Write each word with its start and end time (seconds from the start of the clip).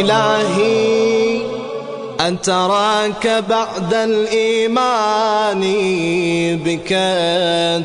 إلهي 0.00 1.40
أن 2.20 2.40
تراك 2.40 3.44
بعد 3.48 3.94
الإيمان 3.94 5.60
بك 6.64 6.88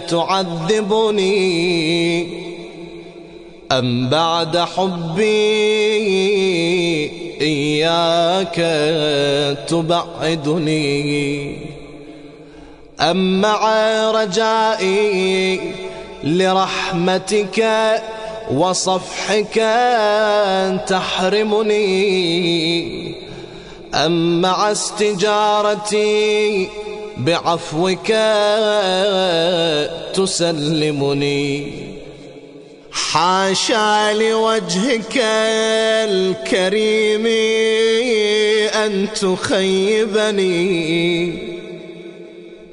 تعذبني. 0.09 1.35
أم 3.71 4.09
بعد 4.09 4.57
حبي 4.57 5.25
إياك 7.41 8.55
تبعدني. 9.67 11.57
أم 13.01 13.41
مع 13.41 13.61
رجائي 14.11 15.59
لرحمتك 16.23 17.65
وصفحك 18.51 19.55
تحرمني. 20.87 21.85
أم 23.93 24.41
مع 24.41 24.71
استجارتي 24.71 26.69
بعفوك 27.17 28.11
تسلمني. 30.13 31.73
حاشا 32.91 34.13
لوجهك 34.13 35.17
الكريم 36.09 37.25
أن 38.75 39.07
تخيبني. 39.21 40.75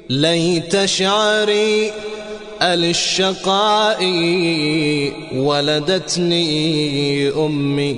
ليت 0.09 0.85
شعري 0.85 1.91
الشقاء 2.61 4.05
ولدتني 5.35 6.49
أمي. 7.29 7.97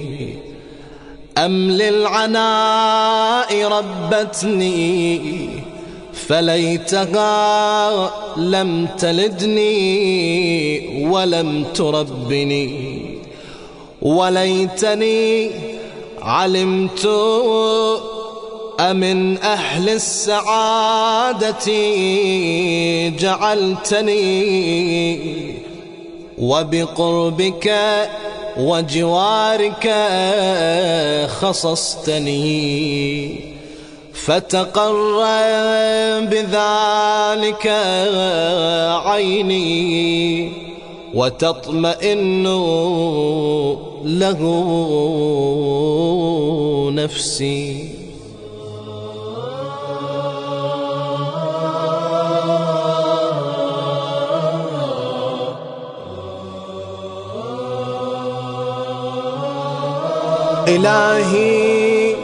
أم 1.38 1.72
للعناء 1.72 3.68
ربتني 3.68 5.50
فليتها 6.28 8.12
لم 8.38 8.88
تلدني 8.98 9.76
ولم 11.08 11.66
تربني. 11.76 13.06
وليتني 14.02 15.52
علمت 16.22 17.06
أمن 18.80 19.38
أهل 19.38 19.90
السعادة 19.90 21.72
جعلتني 23.10 24.26
وبقربك 26.38 27.74
وجوارك 28.58 29.94
خصصتني. 31.28 32.76
فتقر 34.14 35.24
بذلك 36.26 37.68
عيني 39.06 40.52
وتطمئن 41.14 42.44
له 44.06 44.42
نفسي. 46.94 47.95
إلهي 60.68 62.16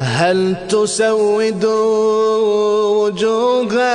هل 0.00 0.54
تسود 0.68 1.64
وجوها؟ 2.94 3.94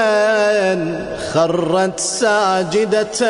خرت 1.33 1.99
ساجدة 1.99 3.21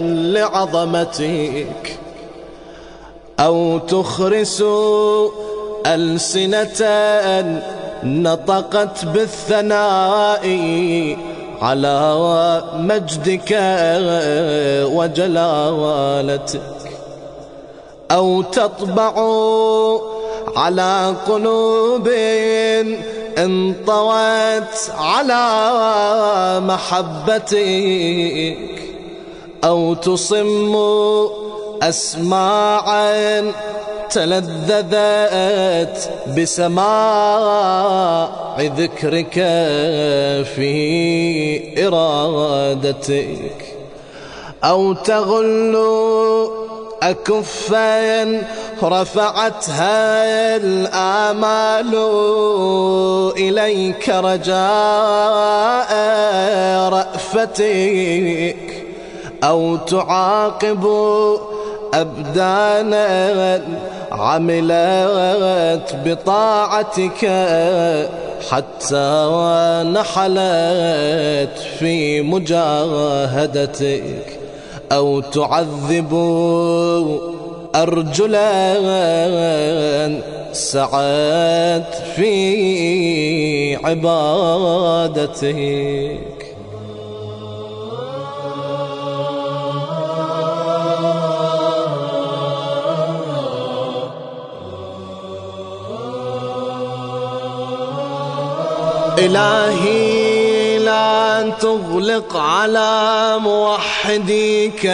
لعظمتك. 0.00 1.98
أو 3.40 3.78
تخرس 3.78 4.64
ألسنة 5.86 6.80
نطقت 8.04 9.04
بالثناء 9.04 10.46
على 11.62 12.16
مجدك 12.76 13.50
وجلالتك. 14.92 16.71
أو 18.12 18.42
تطبع 18.42 19.14
على 20.56 21.14
قلوب 21.28 22.08
انطوت 23.38 24.90
على 24.98 25.46
محبتك 26.66 28.58
أو 29.64 29.94
تصم 29.94 30.76
أسماعا 31.82 33.52
تلذذت 34.10 36.10
بسماع 36.38 38.28
ذكرك 38.60 39.34
في 40.56 41.86
إرادتك 41.86 43.74
أو 44.64 44.92
تغل 44.92 45.76
أكفا 47.02 48.24
رفعتها 48.82 50.56
الآمال 50.56 51.94
إليك 53.36 54.08
رجاء 54.08 55.92
رأفتك 56.88 58.56
أو 59.44 59.76
تعاقب 59.76 60.86
أبدانا 61.94 63.60
عملت 64.12 65.96
بطاعتك 66.04 67.24
حتى 68.50 69.30
نحلت 69.94 71.58
في 71.78 72.22
مجاهدتك. 72.22 74.41
أو 74.92 75.20
تعذبوا 75.20 77.18
أرجلا 77.74 78.52
سعت 80.52 81.94
في 82.16 83.76
عبادتك. 83.76 85.52
إلهي 99.18 100.31
أن 100.88 101.52
تغلق 101.60 102.36
على 102.36 103.36
موحديك 103.38 104.86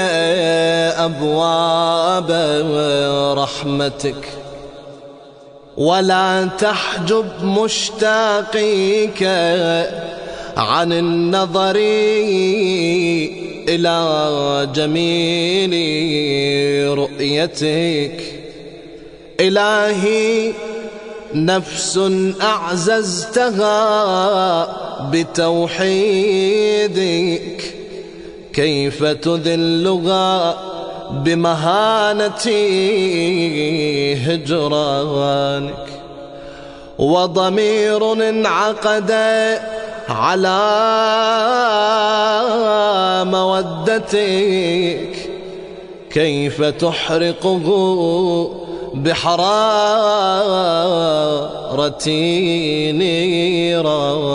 أبواب 0.99 2.31
رحمتك 3.39 4.29
ولا 5.77 6.49
تحجب 6.59 7.27
مشتاقيك 7.43 9.23
عن 10.57 10.93
النظر 10.93 11.77
إلى 13.69 14.69
جميل 14.75 15.75
رؤيتك. 16.99 18.35
إلهي 19.41 20.53
نفس 21.35 22.01
أعززتها 22.43 23.79
بتوحيدك. 25.11 26.55
كيف 28.53 29.05
تذلها 29.05 30.59
بمهانة 31.11 32.45
هجرانك؟ 34.27 35.87
وضمير 36.99 38.13
انعقد 38.13 39.11
على 40.09 40.59
مودتك. 43.25 45.29
كيف 46.11 46.63
تحرقه 46.63 48.68
بحرارة 49.05 50.09
نيرانك. 52.93 54.29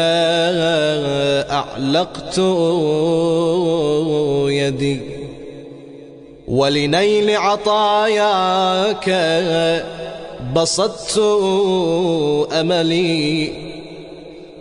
أعلقت 1.51 2.39
يدي. 4.51 5.16
ولنيل 6.49 7.37
عطاياك 7.37 9.11
بسطت 10.55 11.19
أملي 12.53 13.53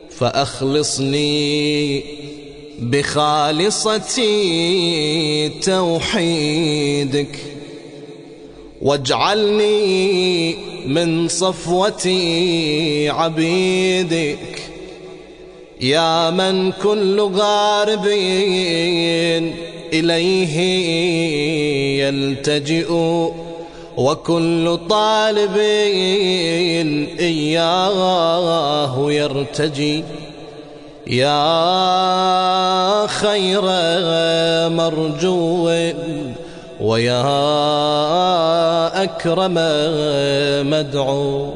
فأخلصني 0.10 2.04
بخالصة 2.80 4.24
توحيدك. 5.64 7.38
واجعلني 8.82 10.56
من 10.88 11.28
صفوة 11.28 12.08
عبيدك. 13.08 14.62
يا 15.82 16.30
من 16.30 16.72
كل 16.72 17.20
غارب 17.20 18.08
إليه 19.94 20.58
يلتجئ. 22.04 22.92
وكل 23.98 24.80
طالب 24.90 25.58
إياه 27.20 29.12
يرتجي. 29.12 30.04
يا 31.08 33.08
خير 33.08 33.62
مرجو 34.70 35.70
ويا 36.82 37.24
أكرم 39.04 39.54
مدعو. 40.70 41.54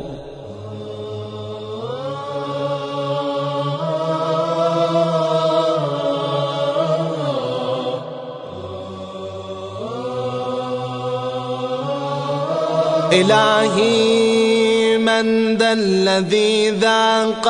إلهي 13.13 14.97
من 14.97 15.57
ذا 15.57 15.73
الذي 15.73 16.69
ذاق 16.69 17.49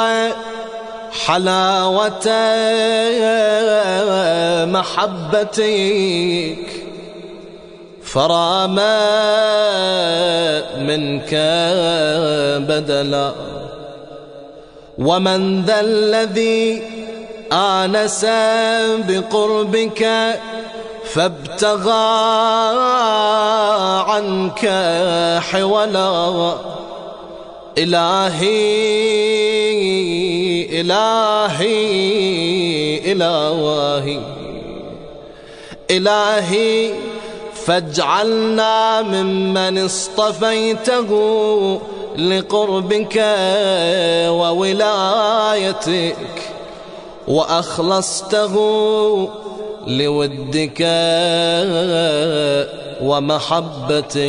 حلاوة 1.25 2.27
محبتك 4.65 6.65
فرام 8.03 8.75
منك 10.87 11.33
بدلا. 12.69 13.31
ومن 14.99 15.63
ذا 15.63 15.79
الذي 15.79 16.83
آنس 17.51 18.25
بقربك 19.07 20.03
فابتغى 21.05 22.19
عنك 24.09 24.59
حولا. 25.51 26.53
إلهي 27.77 28.49
إلهي 30.81 31.71
إلهي. 33.11 34.19
إلهي 35.91 36.91
فاجعلنا 37.65 39.01
ممن 39.01 39.85
اصطفيته 39.85 41.11
لقربك 42.17 43.25
وولايتك 44.29 46.15
وأخلصته 47.27 48.55
لودك. 49.87 50.81
ومحبتك. 53.01 54.19